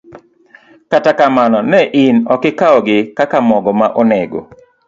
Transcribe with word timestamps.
Kata 0.91 1.11
kamano, 1.19 1.59
ne 1.71 1.81
ni 1.97 2.09
ok 2.33 2.43
okawgi 2.53 2.97
kaka 3.17 3.37
mago 3.47 3.71
ma 3.79 3.87
onego 4.01 4.39